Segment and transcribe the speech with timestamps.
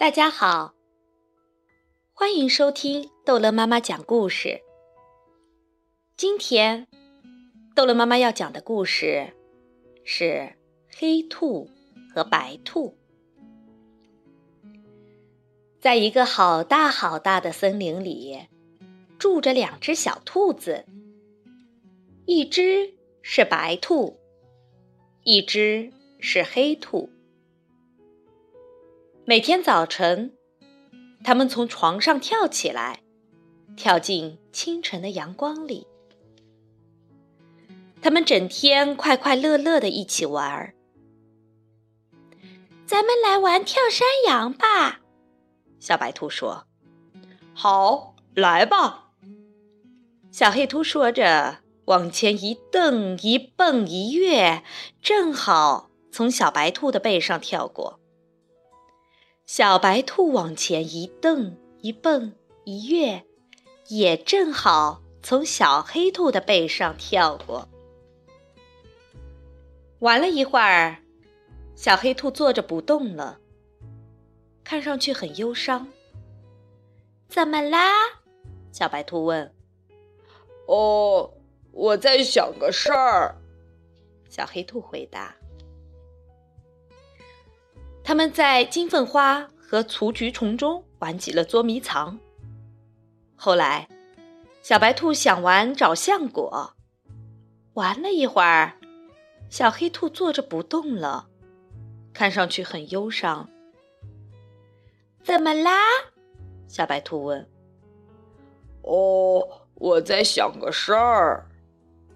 [0.00, 0.72] 大家好，
[2.14, 4.62] 欢迎收听逗乐妈妈讲故事。
[6.16, 6.88] 今天，
[7.74, 9.34] 逗乐妈妈要讲的故事
[10.02, 10.54] 是
[10.88, 11.68] 黑兔
[12.14, 12.96] 和白兔。
[15.78, 18.48] 在一个好大好大的森林里，
[19.18, 20.86] 住着两只小兔子，
[22.24, 24.18] 一只是白兔，
[25.24, 27.10] 一只是黑兔。
[29.30, 30.36] 每天早晨，
[31.22, 33.04] 他们从床上跳起来，
[33.76, 35.86] 跳进清晨的阳光里。
[38.02, 40.74] 他们整天快快乐乐的一起玩儿。
[42.84, 44.98] 咱们来玩跳山羊吧，
[45.78, 46.66] 小白兔说。
[47.54, 49.12] 好，来吧。
[50.32, 54.64] 小黑兔说着，往前一蹬，一蹦一跃，
[55.00, 57.99] 正好从小白兔的背上跳过。
[59.52, 63.24] 小白兔往前一蹬，一蹦一跃，
[63.88, 67.68] 也正好从小黑兔的背上跳过。
[69.98, 70.98] 玩了一会儿，
[71.74, 73.40] 小黑兔坐着不动了，
[74.62, 75.88] 看上去很忧伤。
[77.28, 77.90] 怎么啦？
[78.70, 79.52] 小白兔问。
[80.68, 81.28] 哦，
[81.72, 83.34] 我在想个事儿。
[84.28, 85.34] 小黑兔回答。
[88.10, 92.18] 他们在金凤花和雏菊丛中玩起了捉迷藏。
[93.36, 93.88] 后来，
[94.62, 96.74] 小白兔想玩找橡果，
[97.74, 98.72] 玩了一会儿，
[99.48, 101.28] 小黑兔坐着不动了，
[102.12, 103.48] 看上去很忧伤。
[105.22, 105.78] 怎么啦？
[106.66, 107.48] 小白兔问。
[108.82, 111.46] 哦，我在想个事儿。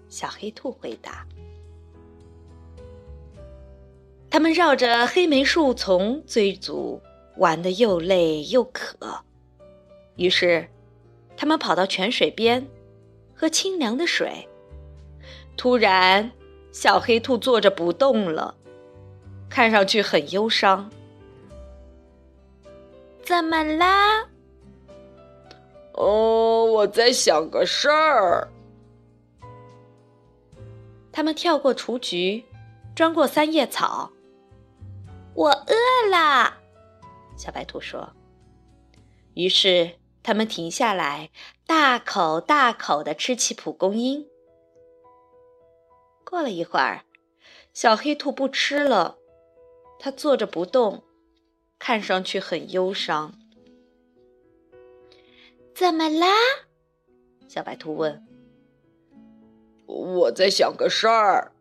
[0.09, 1.25] 小黑兔回答。
[4.35, 7.01] 他们绕着黑莓树丛追逐，
[7.37, 8.97] 玩得又累又渴。
[10.17, 10.67] 于是，
[11.37, 12.67] 他们跑到泉水边，
[13.33, 14.45] 喝清凉的水。
[15.55, 16.29] 突然，
[16.73, 18.53] 小黑兔坐着不动了，
[19.49, 20.91] 看上去很忧伤。
[23.23, 24.25] 怎么啦？
[25.93, 28.49] 哦，我在想个事儿。
[31.13, 32.43] 他们跳过雏菊，
[32.93, 34.11] 钻过三叶草。
[35.35, 36.61] 我饿了，
[37.37, 38.13] 小白兔说。
[39.33, 41.29] 于是他们停下来，
[41.67, 44.25] 大口大口的吃起蒲公英。
[46.23, 47.03] 过了一会儿，
[47.73, 49.17] 小黑兔不吃了，
[49.99, 51.03] 它坐着不动，
[51.77, 53.33] 看上去很忧伤。
[55.75, 56.27] 怎么啦？
[57.49, 58.25] 小白兔问。
[59.85, 61.51] 我在想个事儿，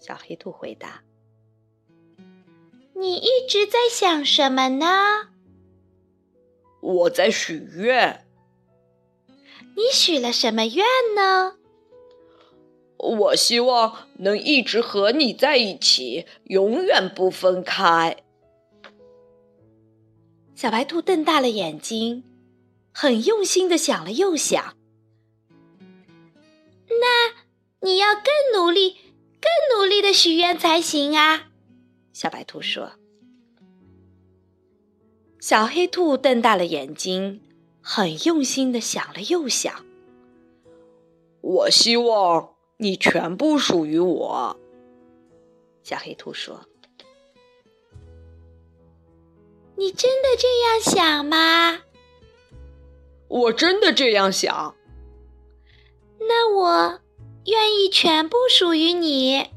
[0.00, 1.04] 小黑兔回答。
[2.98, 5.28] 你一直在想什么呢？
[6.80, 8.26] 我在许愿。
[9.76, 11.54] 你许了什么愿呢？
[12.96, 18.16] 我希望能一直和你在一起，永远不分开。
[20.56, 22.24] 小白兔瞪大了眼睛，
[22.90, 24.76] 很用心的想了又想。
[26.88, 28.96] 那你要更努力、
[29.40, 31.47] 更努力的许愿才行啊！
[32.18, 32.90] 小白兔说
[35.38, 37.40] ：“小黑兔瞪大了眼睛，
[37.80, 39.86] 很用心的想了又想。
[41.40, 44.58] 我希望你全部属于我。”
[45.84, 46.66] 小黑兔说
[49.78, 51.82] ：“你真的这样想吗
[53.30, 54.74] ？”“我真的这样想。
[56.18, 57.00] ”“那我
[57.44, 59.50] 愿意全部属于你。”“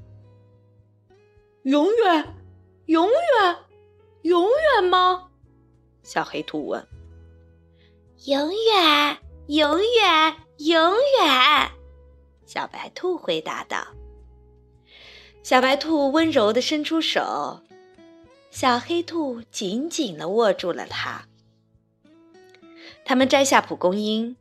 [1.65, 2.35] 永远。”
[2.91, 3.57] 永远，
[4.23, 5.29] 永远吗？
[6.03, 6.85] 小黑兔问。
[8.25, 11.71] 永远，永远，永远。
[12.45, 13.87] 小白兔回答道。
[15.41, 17.61] 小白兔温柔的伸出手，
[18.49, 21.29] 小黑兔紧紧的握住了它。
[23.05, 24.35] 他们摘下蒲公英，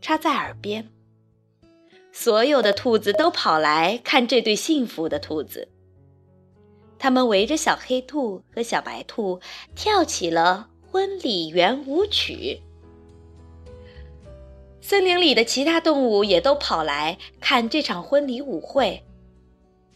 [0.00, 0.90] 插在耳边。
[2.12, 5.68] 所有的兔子都跑来看这对幸福的兔子。
[6.98, 9.40] 他们围着小黑兔和小白兔
[9.74, 12.60] 跳起了婚礼圆舞曲。
[14.80, 19.02] 森林里的其他动物也都跑来看这场婚礼舞会。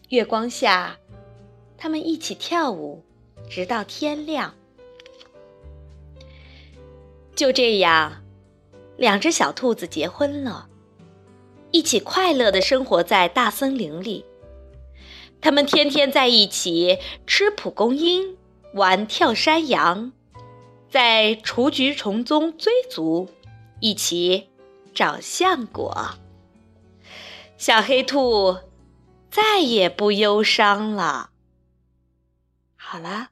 [0.08, 0.96] 月光下，
[1.76, 3.02] 他们一起跳舞，
[3.50, 4.54] 直到天亮。
[7.36, 8.24] 就这样，
[8.96, 10.68] 两只小兔子结婚了，
[11.70, 14.24] 一起快乐的生活在大森林里。
[15.40, 18.36] 他们天天在一起吃蒲公英，
[18.74, 20.12] 玩跳山羊，
[20.90, 23.28] 在雏菊丛中追逐，
[23.80, 24.50] 一起
[24.94, 26.10] 找橡果。
[27.56, 28.56] 小黑兔
[29.30, 31.30] 再也不忧伤了。
[32.76, 33.30] 好了，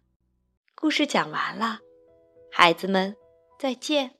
[0.74, 1.78] 故事讲完了，
[2.50, 3.14] 孩子们
[3.58, 4.15] 再见。